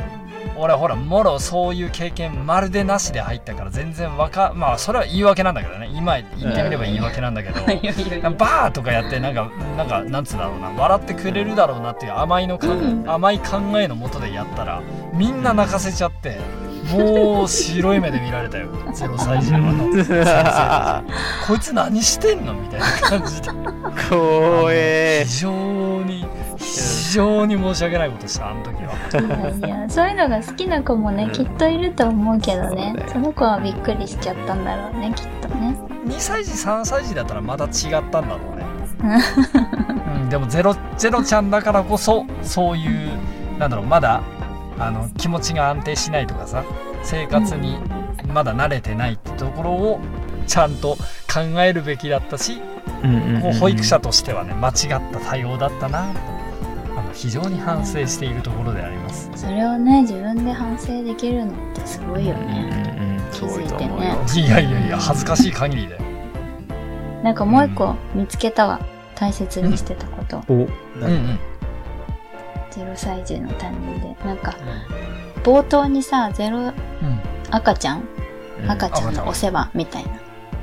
[0.59, 5.91] 俺ほらもろそういう経験まるでなしで入ったから全然わかまあそれは言い訳なんだけどね。
[5.93, 7.61] 今言ってみれば言い訳なんだけど。
[7.61, 10.69] バーとかやってなんかなんかなんつうんだろうな。
[10.71, 13.05] 笑ってくれるだろうなっていう甘いのか、うん。
[13.07, 14.81] 甘い考えのもとでやったら
[15.17, 16.39] みんな泣かせちゃって
[16.93, 18.69] もう白い目で見られたよ。
[18.93, 21.03] 0歳児の先生
[21.49, 22.87] こいつ何してんのみたいな
[23.19, 23.51] 感じで。
[24.09, 25.25] 怖え。
[25.27, 25.51] 非常
[26.05, 26.27] に
[26.57, 29.59] 非常に申し訳ないことしたあの時は。
[29.59, 31.31] いやいやそういうのが好きな子もね、うん。
[31.33, 32.95] きっといると思うけどね。
[33.09, 35.77] その子はびっくりしちゃったんだろうねきっとね。
[36.07, 38.65] 2歳児3歳児だったらまた違ったんだろうね、
[40.23, 43.11] うん、でもゼロゼロちゃんだからこそそういう
[43.59, 44.23] なんだろうまだ
[44.79, 46.65] あの気持ちが安定しないとかさ
[47.03, 47.79] 生活に
[48.33, 50.01] まだ慣れてないってところを
[50.47, 50.97] ちゃんと
[51.33, 56.19] 考えるべきだったし、こう保育者としてはね間違った対応だったなと
[56.99, 59.31] あの非常に反省しているところであります。
[59.35, 63.31] それをね自分で反省できるのってすごいようんね、うんうん。
[63.33, 64.47] 気づいてね。
[64.47, 66.03] いやいやいや恥ずかしい限りだよ。
[67.23, 68.81] なんかもう一個見つけたわ。
[69.15, 70.53] 大切にしてたこと、お。
[70.53, 71.39] うんうん
[72.77, 74.55] 0歳児の担任でなんか
[75.43, 76.73] 冒頭にさゼロうん。
[77.51, 78.03] 赤ちゃん？
[78.63, 78.71] うん。
[78.71, 80.11] 赤ちゃんのお世話みたいな。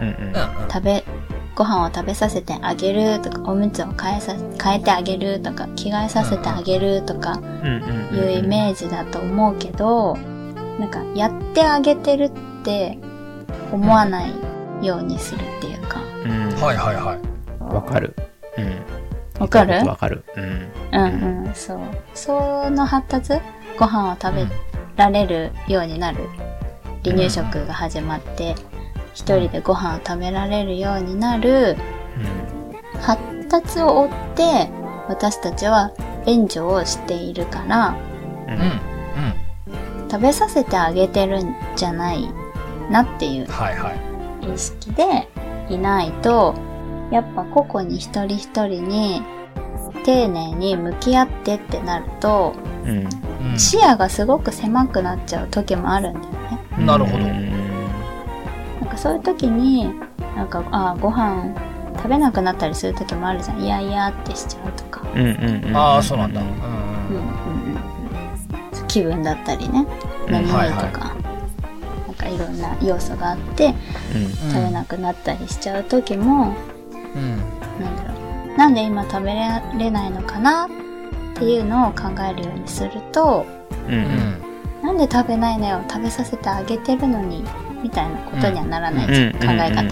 [0.01, 0.15] うんうん。
[0.27, 0.33] うん
[0.71, 1.03] 食べ
[1.55, 8.17] ご飯を食べさせてあげるとかおむつを変えさ変えてあげるとか着替えさせてあげるとかうんうん。
[8.17, 10.17] いうイメージだと思うけど
[10.79, 12.31] なんかやってあげてるっ
[12.63, 12.97] て
[13.71, 14.33] 思わない
[14.81, 16.01] ようにするっていうか。
[16.25, 16.49] うん。
[16.59, 17.73] はいはいはい。
[17.73, 18.15] わかる。
[18.57, 18.65] うん
[19.39, 19.85] わかる？
[19.85, 20.23] わかる。
[20.35, 20.43] うん。
[20.91, 21.79] うんうんそう。
[22.13, 23.33] その発達
[23.79, 24.45] ご飯を食べ
[24.95, 26.19] られるようになる。
[27.03, 28.55] 離乳食が始まって
[29.13, 31.75] 一人でご飯を食べられるようになる。
[33.01, 34.69] 発達を追って
[35.09, 35.91] 私たちは
[36.25, 37.95] 援助をしているから
[38.47, 38.53] うん。
[38.53, 38.59] うん。
[38.61, 38.65] う
[40.05, 42.29] ん食べさせてあげてるんじゃない
[42.91, 44.53] なっていうはいはい。
[44.53, 45.27] 意識で
[45.69, 46.53] いないと
[47.13, 49.21] やっぱ個々に一人一人に
[50.03, 53.07] 丁寧に向き合ってってなるとうん。
[53.51, 53.59] うん。
[53.59, 56.85] 視野がすごく狭くなっちゃう時もあるんだよね。
[56.85, 57.17] なるほど。
[57.17, 57.51] うん。
[58.81, 59.93] なんかそういう時に
[60.35, 61.53] なんかあご飯
[61.97, 63.61] 食べなくなったりする時もあるじゃん。
[63.61, 66.41] いやいやってしちゃうとか、うんうんうんああそうなんだ。
[66.41, 66.57] うんうんうん。
[66.57, 67.77] うんうん
[68.81, 69.85] うん、気分だったりね。
[70.27, 70.33] うん。
[70.33, 71.15] 眠いとか、はいは
[72.07, 73.75] なんかいろんな要素があって
[74.15, 74.51] うん。
[74.51, 76.55] 食べなくなったりしちゃう時も、
[77.15, 77.37] うん。
[77.83, 80.69] なんだろうなんで今食べれないのかなっ
[81.35, 83.45] ていうのを考えるようにすると
[83.87, 84.41] うんうん。
[84.83, 87.43] なんで食べないのよ食べさせてあげてるのに
[87.81, 89.55] みたいなことにはならないじゃん、考え方が。
[89.55, 89.85] うんうんう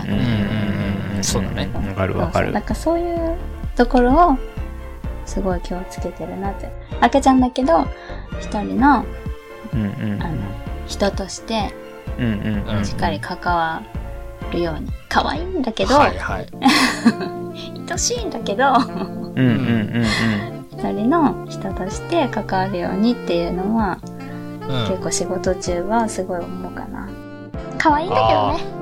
[1.14, 1.70] んうんそうだね。
[1.74, 2.48] わかるわかる。
[2.48, 3.38] そうそうなんかそういう
[3.76, 4.38] ところを
[5.26, 6.72] すごい気をつけてるなって。
[7.00, 7.88] 赤ちゃんだけど
[8.40, 9.06] 一人の
[9.74, 10.36] うんうんあの
[10.88, 11.74] 人として
[12.20, 12.28] うんう
[12.66, 14.01] んうんしっかり関わる
[14.60, 14.92] ように。
[15.10, 16.48] 可愛いんだけど、はいはい。
[17.92, 18.64] 愛しいんだけど。
[19.36, 19.50] うんうんう
[20.02, 20.06] ん
[20.72, 24.00] 一人の人として関わるようにっていうのは、
[24.68, 24.90] うん。
[24.90, 27.08] 結構仕事中はすごい思うかな。
[27.78, 28.82] 可愛いんだけどね。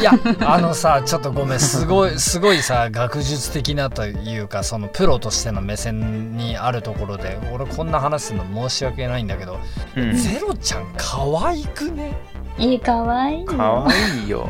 [0.00, 0.12] いや
[0.46, 1.60] あのさちょっとごめん。
[1.60, 9.58] すごい すごいさ学術的なというかそのプロとしての目線にあるところで俺こんな話するの申し訳ないんだけど、
[9.96, 10.16] うん。
[10.16, 12.14] ゼロちゃん可愛くね？
[12.58, 13.44] いい可愛い。
[13.46, 14.48] かわいいよ。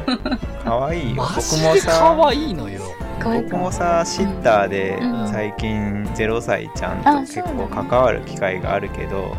[0.65, 1.23] かわいいよ。
[1.23, 2.81] マ僕もさ可愛いのよ。
[3.23, 5.29] 僕もさシッターでうん。
[5.29, 9.37] 最近0歳ちゃんとあ結構関わる機会があるけど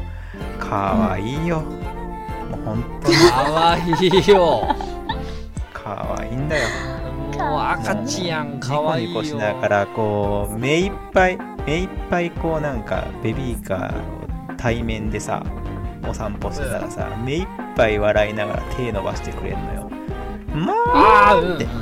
[0.60, 1.62] かわいいよ。
[1.62, 3.16] もう本当に。
[3.16, 4.76] 可愛いよ。
[5.74, 6.68] かわいいんだよ。
[7.38, 9.16] ももう赤ちゃんニかわいいよ。
[9.16, 15.44] コニコしながらこう目いっぱい目いっぱいこうなんかベビーカーを対面でさ
[16.08, 19.90] お散歩してたらさ、目いっぱい笑いながら手伸ばしてくれんのよ。
[20.54, 21.68] まあって。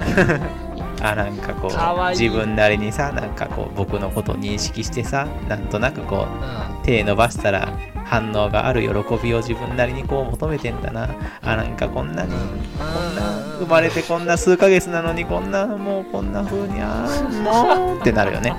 [1.04, 2.17] あなんかこかわいい。
[2.17, 6.84] う自分なりにさなんかこう僕のことを認識してさなんとなくこううん。
[6.84, 7.69] 手伸ばしたら
[8.06, 8.88] 反応がある喜
[9.23, 11.10] びを自分なりにこう求めてんだな。
[11.43, 13.21] あなんかこんなにこんな
[13.60, 18.54] 生まれてこんな数ヶ月なのにこんなもうこんな風にあーもうってなるよね。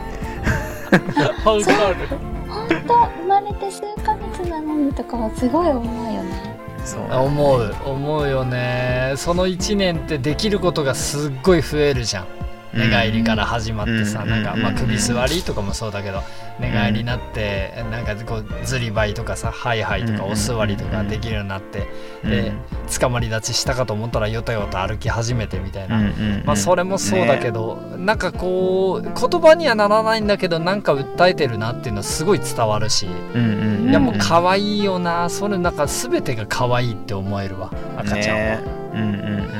[0.92, 2.32] わかる。
[2.48, 6.51] ほんと生まれて数ヶ月なのにとかはすごい思うよね
[6.84, 9.14] そう思う思うよね。
[9.16, 12.41] その1年ってできることがすっごい増えるじゃん。
[12.74, 16.22] 寝返りから始まってさ、うんなんか、まあ、うん首座りとかもそうだけど
[16.58, 21.88] 寝返りになって、なんかこうずりばいとかさハイハイとかうんお座りとかできるようになって、
[22.24, 22.52] うんで
[22.98, 25.98] 捕まり立ちしたかと思ったらよたよた歩き始めてみたいな、
[26.44, 35.28] まあそれもそうだけど、なんかこう言葉にはならないんだけどなんか訴えてるなっていうのはすごい伝わるし、いやもう可愛いよな。
[35.30, 37.72] それなんか全てが可愛いって思えるわ。
[37.96, 38.42] 赤ちゃんは。
[38.42, 38.82] ね。
[38.94, 39.14] うんうん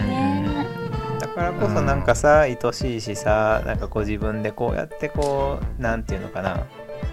[0.07, 0.12] うん
[1.33, 6.67] からこそなんかさ愛しいしさなんかこう自分でこうやってこうなんていうのかな。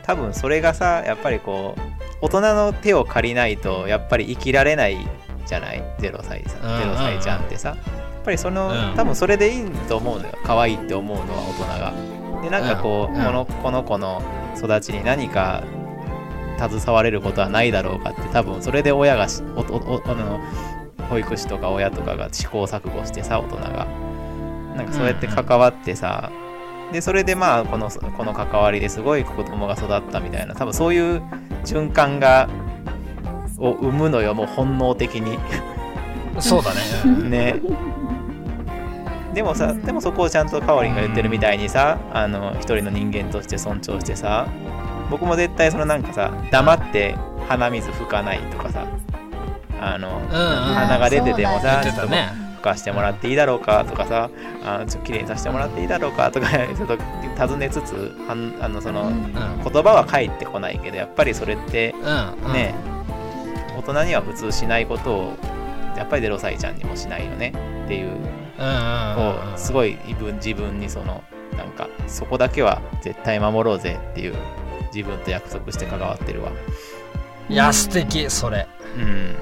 [0.04, 1.82] 多分それがさやっぱりこう
[2.22, 4.98] 大人の手を借りないとやっぱり生きられない
[5.46, 6.96] じゃない？0歳さうんうんうん。
[6.96, 7.70] 0歳ちゃんってさ。
[7.70, 7.78] やっ
[8.24, 8.96] ぱりその、うん。
[8.96, 10.38] 多分それでいいと思うのよ。
[10.44, 12.42] 可愛いって思うのは大人が。
[12.44, 13.24] でなんかこう、うん。
[13.24, 14.22] このこの子の
[14.58, 15.64] 育ちに何か
[16.60, 20.40] 携われることはないだろうかって多分それで親がしおおおあの
[21.10, 23.88] 保育士とか親とかが試行錯誤してさ大人が
[24.80, 26.32] なんかそうやって関わってさ、
[26.94, 31.22] でそれでまあこのこの関わりですごい子供が育ったみたいな多分そういう
[31.66, 32.50] 循環が
[33.60, 35.38] を生むのよもう本能的に
[36.40, 36.80] そうだね。
[37.06, 37.56] う んね
[39.34, 44.48] でもさでもそこをちゃんとかおりんが言ってるみたいにさあの一人の人間として尊重してさ
[45.12, 47.16] 僕も絶対そのなんかさ黙って
[47.48, 48.86] 鼻水拭かないとかさ
[49.82, 52.49] あの、うんうん鼻が出ててもそうさ言ってたね。
[52.76, 54.30] してもらっていいだろうかとかさ
[54.64, 56.98] あちょっと綺麗にさせてもらっていいだろうかとか ちょっと
[57.36, 58.36] 尋ねつつあ
[58.68, 59.08] のそのうん。
[59.08, 62.48] うん言葉は返ってこないけどやっぱりそれってうん。
[62.48, 62.54] うん。
[62.54, 62.74] ね、
[63.78, 65.34] 大人には普通しないことを
[65.98, 67.54] やっぱり0歳ちゃんにもしないよね
[67.86, 69.16] っていううんうんうん。
[69.16, 71.24] こうすごい自分自分にその
[71.58, 74.36] なんかそこだけは絶対守ろうぜっていう
[74.94, 76.52] 自分と約束して関わってるわ。
[77.50, 78.68] いや素敵それ。
[78.98, 79.36] うん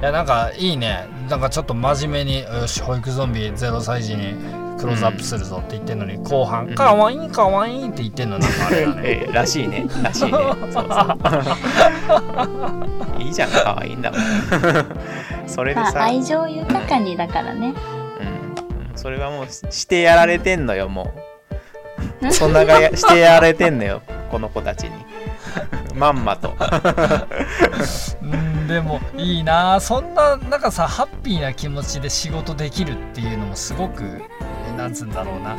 [0.00, 1.08] いやなんかいいね。
[1.28, 4.34] なんかちょっと真面目に「よし保育ゾンビ0歳児に
[4.78, 9.02] クローズアップするぞ」って言ってんのに、後半うん「かわいいかわいい」って言ってんのなんかあれだね。
[9.04, 9.86] ええらしいね。
[10.02, 10.30] らしいね。
[10.32, 10.82] そうそう。
[13.22, 14.20] いいじゃん可愛いんだもん。
[15.48, 17.74] それでまあさ、愛情豊かにだからね。
[18.90, 21.12] うん、それはもうししてやられてんのよも
[22.22, 22.32] う。
[22.32, 24.90] そんながやしてやられてんのよこの子たちに
[25.94, 26.54] まんまと。
[28.22, 29.80] うんでもいいな。
[29.80, 34.22] そんななんかさハッピーな気持ちで仕事できるっていうのもすごく
[34.72, 35.54] えなんつうんだろうな。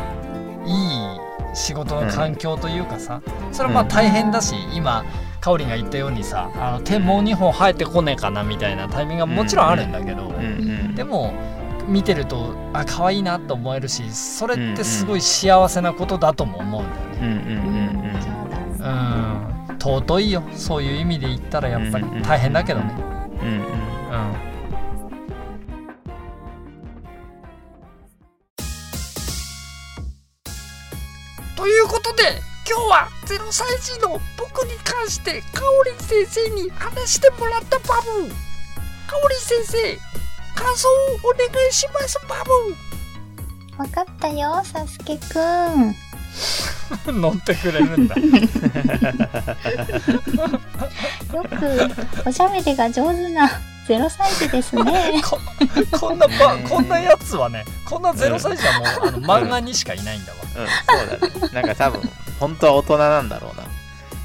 [0.66, 5.04] いい仕事の環境というかさ、それはまあ大変だし、今
[5.42, 10.34] かおりんが言ったようにさあの手もう2本生えてこねえかなみたいなタイミングがもちろんあるんだけど、うん。
[10.34, 10.96] うん。
[10.96, 11.34] でも
[11.88, 17.40] 見てるとあ可愛いなと思えるしそれってすごい幸せなことだとも思うんだよね。
[18.80, 19.49] うん
[19.80, 20.44] 尊いよ。
[20.56, 22.96] そういう意味で言ったらやっぱり大変だけどね。
[23.42, 23.48] うん。
[23.48, 24.50] うんうん
[31.56, 32.24] ということで
[32.68, 38.30] 今日は0歳児の僕に関してかおりん先生に話してもらったバブ
[39.08, 39.98] かおりん先生
[40.56, 40.92] 感想を
[41.28, 42.36] お願いしますバ
[43.78, 45.94] わかったよサスケくん。
[45.94, 46.09] ブ
[47.08, 48.22] 乗ってくれるんだよ
[52.24, 53.48] くおしゃべりが上手な
[53.88, 55.40] 0歳児ですねこ
[56.00, 61.54] こんなばこんなやつはねこんな0歳児はもうあの漫画にしかいないんだわうん、そうだね。
[61.54, 62.02] なんか多分、
[62.40, 63.64] 本当は大人なんだろうな。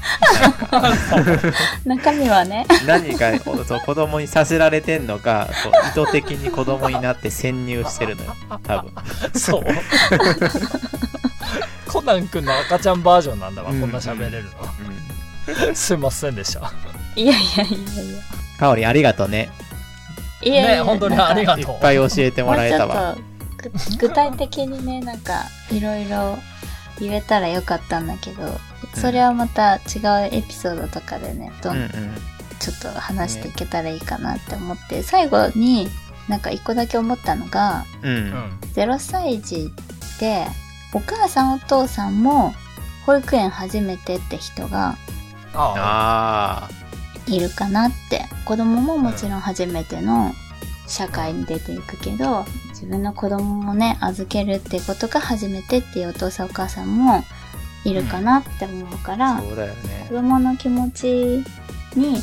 [1.83, 8.35] 中身はね何かおそう子供にさせられてんのか、こう意図的に子供になって潜入してるのよ。
[8.63, 8.91] 多分。
[9.33, 9.63] そう。
[11.87, 14.73] コナン君の赤ちゃんバージョンなんだわ、うんこんな喋れるのは。
[15.67, 15.75] うん。
[15.75, 16.71] すいませんでした。
[17.15, 18.21] いやいやいやいや
[18.59, 19.49] かおりんありがとうね。
[20.41, 21.75] いやいやね、本当にありがいとう。
[21.77, 23.15] っぱい教えてもらえたわ。
[23.99, 26.37] 具体的にねなんかいろいろ
[26.99, 28.59] 言えたらよかったんだけど
[28.93, 29.81] それはまた違う
[30.31, 31.89] エピソードとかでねどうんん
[32.59, 35.89] ちょっと話していけたらいいかなって思って最後に
[36.27, 38.09] なんか一個だけ思ったのがうん。
[38.09, 38.13] う。
[38.13, 38.59] うんん。
[38.75, 39.71] 0歳児
[40.01, 40.47] して、
[40.95, 42.53] お母さんお父さんも
[43.05, 44.95] 保育園初めてって人が
[47.27, 48.25] いるかなって。
[48.45, 50.31] 子供ももちろん初めての
[50.87, 57.23] 社会に出ていくけど、自分の子供もね、預けるってことが初めてっていうお父さんお母さんも
[57.83, 61.43] いるかなって思うから、あそうだよ子ね供の気持ち
[61.95, 62.19] に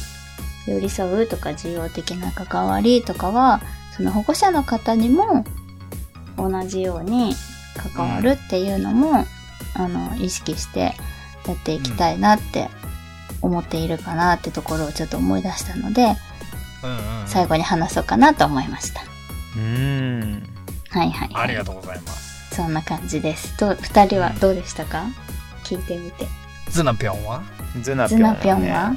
[0.67, 3.61] 寄り添うとか需要的な関わりとかは、
[3.97, 5.45] その保護者の方にも
[6.37, 7.35] 同じように
[7.77, 9.27] 関わるっていうのも、
[9.75, 10.95] あの、意識して
[11.47, 12.69] やっていきたいなって
[13.41, 16.15] 思っているかなってところをちょっと思い出したので、
[16.83, 17.27] うんうんうん。
[17.27, 19.03] 最後に話そうかなと思いました。
[19.03, 20.43] うーん。
[20.91, 21.45] はいはい、はい。
[21.45, 22.55] ありがとうございます。
[22.55, 23.57] そんな感じです。
[23.57, 25.05] と、二人はどうでしたか、
[25.65, 26.27] 聞いてみて。
[26.69, 27.43] ズナピョンは？
[27.83, 28.97] ズナズナピョンはねピョンは？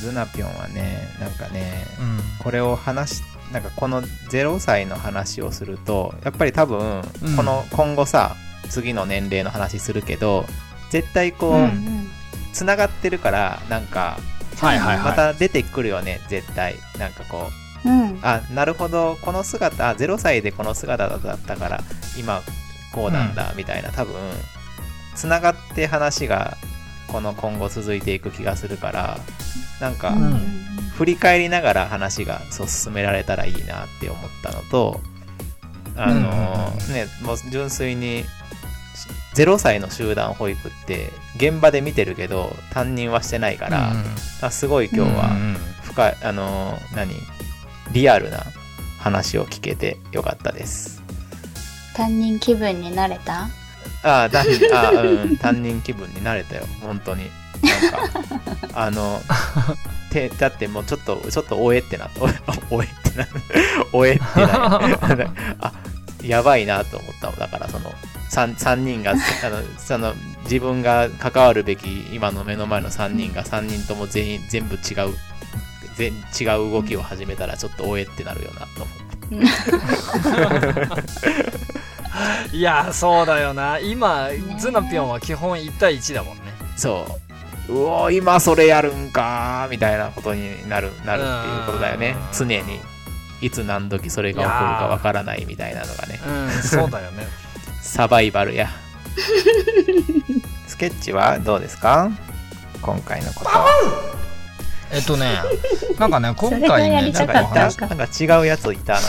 [0.00, 2.20] ズナピョンはねなんかねうん。
[2.42, 3.22] これを話し
[3.56, 8.36] なんかこの0歳の話をするとやっぱり多分うんこの今後さ
[8.68, 10.44] 次の年齢の話するけど
[10.90, 11.58] 絶対こうんう。
[11.62, 12.06] うん
[12.52, 14.18] つながってるからなんか
[14.56, 17.50] はいはいはいまた出てくるよね絶対なんかこ
[17.84, 18.18] ううん。
[18.22, 21.80] あなるほどこの姿あ0歳でこの姿だったから
[22.18, 22.40] 今
[22.94, 24.14] こうなんだみたいな、多分
[25.14, 26.56] つながって話が
[27.08, 29.18] この今後続いていく気がするから
[29.80, 30.14] なんか、
[30.96, 35.00] 振り返りながら話がそう進められたらいいなって思ったのと
[35.96, 36.94] あのうん。
[36.94, 38.24] ねもう純粋に
[39.34, 43.92] 0歳の集団保育って現場で見てるけど担任はしてないから、
[44.40, 47.12] あすごい今日はうんうん深いあの何
[47.92, 48.44] リアルな
[48.98, 51.02] 話を聞けてよかったです。
[51.94, 53.48] 担任気分になれた？
[54.02, 57.30] ああ、だあうん、担任気分になれたよ、本当に。
[57.62, 57.98] なんか、
[58.74, 59.22] あの、
[60.10, 62.08] てだってもうちょっと、ちょっとおえってな。
[62.70, 63.28] おえってな
[63.92, 64.80] おえってな
[65.60, 65.72] あ、
[66.22, 67.92] やばいなと思っただから、その、
[68.30, 69.14] 3, 三人が、あ
[69.48, 70.14] の、その、
[70.44, 74.80] 自分が関わるべき今の目の前の3人が3人とも全員、全部違う、
[75.96, 78.96] 全違う動きを始めたらちょっとおえってなるよなと思って。
[82.52, 86.42] いやそうだよな今ねズナピョンは基本1対1だもんね
[86.76, 87.25] そう。
[87.68, 92.16] うおー今それやるんかーみたいなことになるなるっていうことだよね。
[92.32, 92.38] うん。
[92.38, 92.80] 常に。
[93.42, 96.20] いつ何時それが起こるかわからないみたいなのがね。
[96.26, 97.26] うんそうだよね。
[97.82, 98.68] サバイバルや。
[100.66, 102.10] スケッチはどうですか？
[102.82, 103.50] 今回のこと。
[104.92, 105.32] えっとね
[105.98, 108.94] なんかね 今回ねなんか違うやついた？
[108.94, 109.08] なんか。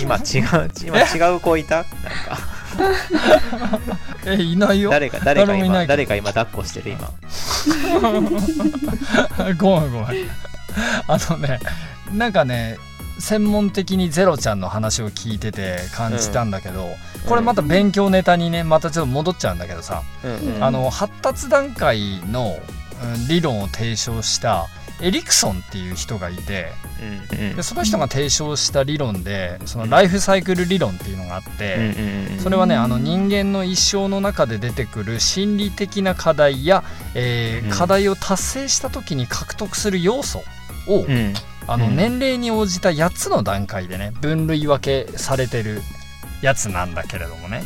[0.00, 1.76] 今違う今違う子いた？
[1.76, 2.38] なんか
[4.26, 4.90] えいないよ。
[4.90, 7.10] 誰か誰か今誰か今抱っこしてる今。
[9.58, 10.08] ごめんごめん。
[11.08, 11.58] あのね
[12.12, 12.78] なんかね
[13.18, 16.88] 専門的にゼロちゃんの話を聞いてて感じたんだけど、
[17.26, 20.56] これまた勉強ネタにねまたちょっと戻っちゃうんだけどさ、うん。
[20.56, 20.64] うん。
[20.64, 22.58] あの発達段階の
[23.02, 24.66] うん理論を提唱した
[25.02, 26.72] エリクソンっていう人がいて
[27.54, 31.92] でその人が提唱した理論でそのライフサイクル理論っていうのがあって、
[32.38, 36.82] それはねあの人間の一生の中で出てくる心理的な課題や、
[37.14, 37.70] えーうん。
[37.70, 40.42] 課題を達成した時に獲得する要素
[40.88, 41.34] を、うん。
[41.66, 41.96] あのうん。
[41.96, 45.82] 年齢に応じた8つの段階でね分類分けされてる
[46.40, 47.62] やつなんだけれどもね。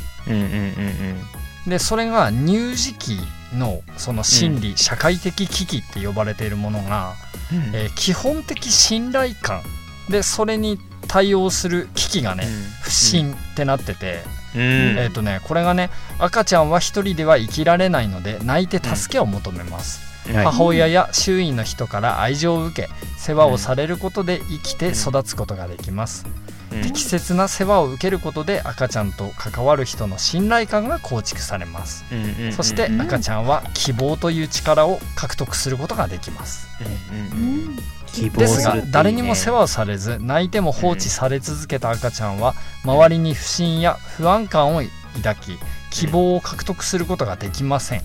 [1.66, 3.18] でそれが乳児期
[3.54, 7.14] のその心理、社会的危機って呼ばれているものが、
[7.52, 7.74] うん。
[7.74, 9.62] えー基本的信頼感
[10.08, 12.46] でそれに対応する危機がね、
[12.82, 14.20] 不信ってなってて、
[14.54, 14.60] うん。
[14.60, 20.00] えっ、とねこれがね赤ちゃんは一人では生きられないので泣いて助けを求めます、
[20.32, 20.44] はい。
[20.44, 26.49] 母親や周囲の人から愛情を受け世話をされることで生きて育つことができます、うん
[26.82, 32.04] 適切な世話を受けることで赤ちゃんと関わる人の信頼感が構築されます。
[32.52, 36.68] そしてうん赤ちゃんは希望という力を獲得することができます。
[37.10, 37.76] うんうんうん。
[38.12, 42.54] 希望ですが誰にも世話をされず泣いても放置され続けた赤ちゃんは
[42.84, 44.82] 周りに不信や不安感を
[45.16, 45.58] 抱き
[45.90, 48.02] 希望を獲得することができません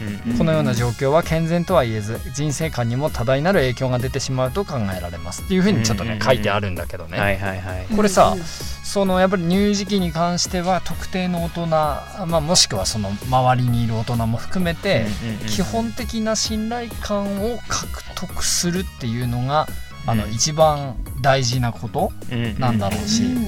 [0.00, 7.86] うんうんこのような状況は健全とは言えず人生観にも多大なる影響が出てしまうと考えられますっていうふうにちょっとうんうんうんね書いてあるんだけどね、はいはいはい。
[7.94, 15.06] これさうんそのやっぱり乳児期に関しては特定の大人、まあ、もしくはその周りにいる大人も含めて
[15.48, 19.66] 基本的な信頼感を獲得するっていうのが
[20.06, 20.30] あのうん。
[20.30, 22.12] 一番大事なこと
[22.58, 23.36] なんだろうしうん。
[23.36, 23.46] うん。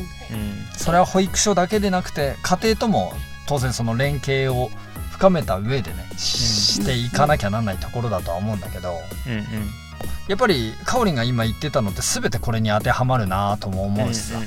[0.77, 3.13] それは保育所だけでなくて家庭とも
[3.47, 4.71] 当然その連携を
[5.19, 8.95] 深めた上でねししていかなきゃなんないところだとは思うんだけど
[9.27, 9.45] うんうん。
[10.29, 14.39] やっぱりかおりんが今言ってたのって全てこれに当てはまるなとも思うしさ、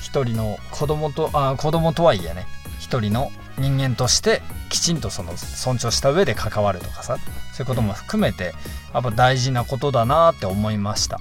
[0.00, 2.46] 一人の子供とあ子供とはいえね
[2.78, 7.16] 一一人の人間としてきちんとその尊重した上で関わるとかさ
[7.52, 8.54] そういうことも含めて
[8.92, 11.20] やっぱ大事なことだなって思いました。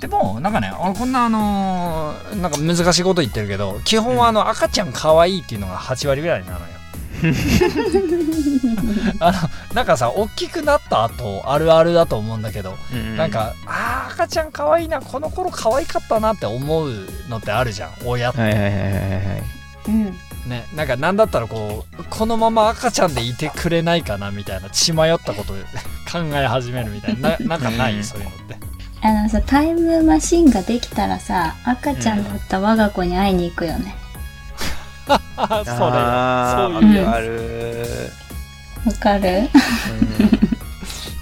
[0.00, 6.77] でもなんかねあこんなあのーなんか難しいこと言ってるけど基本はあの赤ちゃん可愛いっていうのが8割ぐらいなのよ
[9.20, 12.76] あのなんかさ大きくなった後あるあるだと思うんだけど、
[13.16, 16.92] なんかあー赤ちゃん可愛いなこの頃可愛かったなって思う
[17.28, 18.88] のってあるじゃん親って、はいはいはいはいは
[19.18, 19.42] い
[19.88, 20.04] うん。
[20.46, 25.52] ねなんかなんだったらこうこのまま赤ちゃんでいてくれないかなみたいな血迷ったこと
[26.10, 27.30] 考え始めるみたいな。
[27.30, 28.04] ななんかない、うん。
[28.04, 28.56] そういうのって。
[29.00, 33.80] あのさ、タイムマシンができたらさ、赤ちゃんだった我が子に会いに行くよね。
[33.80, 33.92] うだ
[35.14, 35.72] よあそ
[36.78, 38.10] ういうーある。
[38.86, 39.48] わかる？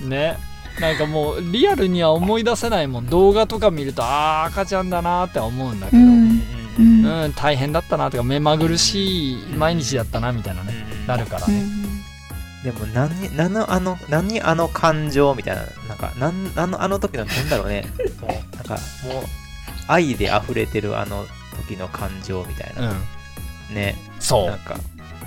[0.09, 0.37] ね。
[0.81, 3.07] なんかもうリアルには思い出せないもん。
[3.09, 6.05] 動画とか見るとあー赤ちゃんだなって思うんだけど、う。
[6.05, 6.43] うん。
[6.79, 7.03] うん。
[7.03, 7.29] ん。
[7.29, 7.33] ん。
[7.33, 10.75] 大変だったなとか目まぐるしい毎日だったなみたいなね、
[11.07, 11.63] なるからね、
[12.65, 12.73] うん。
[12.73, 17.87] でも何何のあの何あの感情みたいななんかなんあのあの時のなんだろうね。
[18.21, 19.25] もうなんかもう
[19.89, 21.25] 愛で溢れてるあの
[21.69, 22.97] 時の感情みたいな、うん
[23.71, 23.97] ね。
[24.21, 24.77] そなんか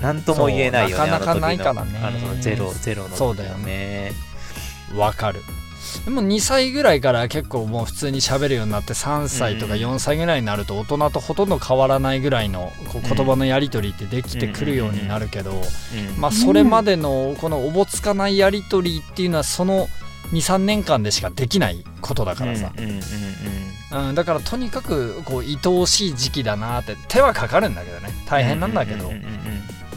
[0.01, 1.99] 何とも言えないよねなかなかないからね。
[2.01, 4.11] あのそのゼロゼロの時そうだよね。
[4.93, 5.41] うわかる。
[6.05, 9.79] でも2歳ぐらいから結構もう普通に喋るようになって3歳とかうん。
[9.79, 13.15] 4歳ぐらいになると大人とほとんど変わらないぐらいのこううん。
[13.15, 15.59] 言葉のやり取りってできてくるようになるけど、うん
[16.19, 19.87] まあそれまでのこのおぼつかないやり取りっていうのはその
[20.31, 22.71] 23年間でしかできないことだからさ、
[23.91, 28.09] うんだからとにかくこう愛おしい時期だなって手はかかるんだけどね。
[28.27, 29.23] 大変なんだけど、うんうん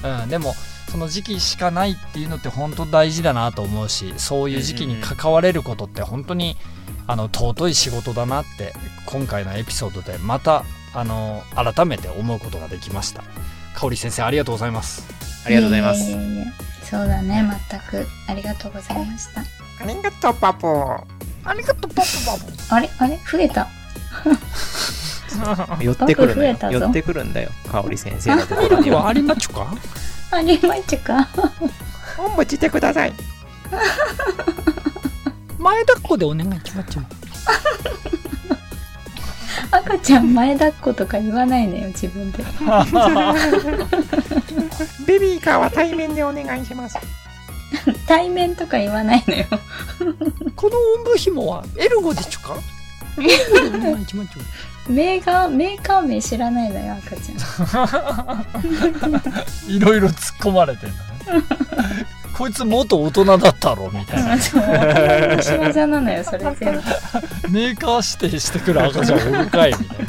[0.04, 0.54] うんうん、でも
[0.90, 6.56] その時期しかないっていうのって本当大事だなと思うしそういう時期に関われることって本当に
[7.06, 8.74] あの尊い仕事だなって
[9.06, 10.64] 今回のエピソードでまた
[10.94, 13.22] あの改めて思うことができました。
[13.74, 15.06] 香織先生ありがとうございます。
[15.46, 16.44] ありがとうございますややいや
[16.84, 18.06] そうだね、全く。
[18.28, 19.40] ありがとうございました。
[19.40, 19.44] あ
[19.86, 21.06] りがとうパポ。
[21.44, 22.06] ありがとうパパ
[22.68, 22.90] パあれ？
[22.98, 23.18] あれ？
[23.18, 23.66] 増えた。
[25.80, 26.56] 寄ってくるのよ。
[26.70, 29.02] 寄ってくるんだよ香織先生のところには。
[29.02, 29.66] はありまちゅか。
[30.30, 31.28] ありまちゅか。
[32.18, 33.12] おんぶしてください
[35.58, 36.98] 前抱っこでお願いします
[39.70, 42.44] 赤ちゃん前抱っことか言わないのよ、自分で。
[45.06, 46.98] ベビーカーは対面でお願いします。
[48.06, 49.46] 対面とか言わないのよ。
[50.56, 52.54] このおんぶ紐はエルゴでちゅか？
[54.88, 57.32] メーカー、メーカー名知らないのよ、赤ち
[59.68, 61.02] いろいろ突っ込まれてんだね。
[62.36, 64.32] こいつ元大人だったろみたいな。
[64.32, 64.40] ゃん。
[64.40, 66.80] そう、親の仕業なのよ、それ全部。
[67.50, 70.04] メーカー指定してくる赤ちゃんおるかいみたいな。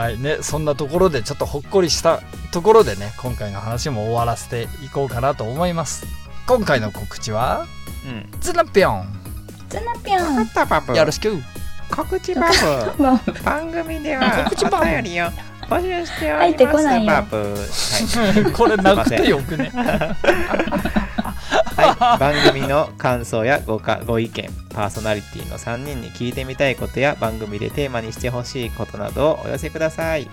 [0.00, 2.20] はいねそんなところでちょっとほっこりした
[2.52, 6.06] ところでね今回の話も終わらせていこうかなと思います。
[6.46, 7.66] 今回の告知は
[8.06, 8.28] うん。
[8.40, 9.18] ズナピョン
[9.68, 10.96] ツナピョン。
[10.96, 11.42] よろしく
[11.90, 12.48] 告知バ
[12.96, 13.02] ブ
[13.44, 15.26] 番組では告知バブお便りを
[15.68, 17.12] 募集してお入ってりますこないよ。
[17.12, 18.52] バブはい。
[18.52, 19.70] これなくてよくね。
[21.76, 30.28] はい、番組の感想やごかご意見、パーソナリティの3人に聞いてみたいことや番組でテーマにしてほしいことなどをお寄せください。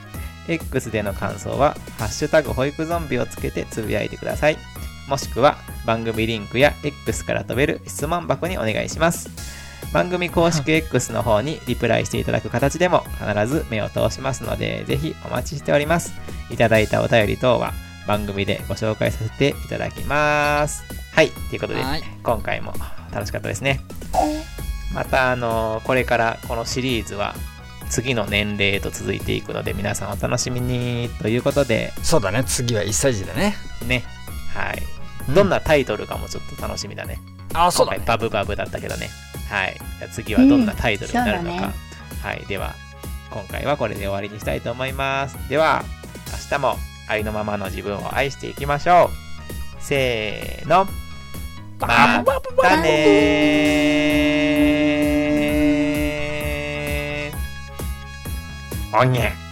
[0.48, 4.58] X での感想は、ハッシュタグ保育ゾンビをつけてつぶやいてください。
[5.08, 9.65] もしくは、番組リンクや X から飛べる質問箱にお願いします。
[9.94, 16.14] 番組公式 X の方にリプライしていただく形でも必ず目を通しますので、ぜひお待ちしております。
[16.50, 17.74] いただいたお便り等は
[18.08, 20.84] 番組でご紹介させていただきます。
[21.14, 22.74] はい、ということで、はい今回も
[23.12, 23.82] 楽しかったですね。
[24.94, 27.36] また、あのこれからこのシリーズは
[27.90, 33.56] 次の年齢へと続いていくので、皆さんお楽しみにということで、そうだね次は1歳児だね
[33.88, 34.04] ね、
[34.54, 34.80] はい。
[34.80, 34.96] うん
[35.34, 37.20] どんなタイトルかもちょっと楽しみだね。
[37.54, 39.10] あそうだね今回バブバブだったけどね。
[39.50, 39.78] はい。
[40.00, 41.58] じゃあ次はどんなタイトルになるのか。
[41.58, 41.72] うんそう
[42.26, 42.44] はい。
[42.48, 42.74] では、
[43.30, 45.38] 今回はこれで終わりにしたいと思います。
[45.48, 45.84] では、
[46.32, 46.76] 明日も
[47.08, 49.84] ありのままの自分を愛していきましょう。
[49.84, 50.88] せーの。
[51.80, 52.24] ま
[52.64, 58.98] たねー。
[58.98, 59.45] おにゃ。